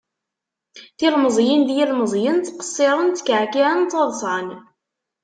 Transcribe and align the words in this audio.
Tilmeẓyin 0.97 1.61
d 1.67 1.69
yilmeẓyen, 1.77 2.37
tqesiren, 2.41 3.07
tkeɛkiɛen 3.17 3.81
taḍṣan. 3.91 4.47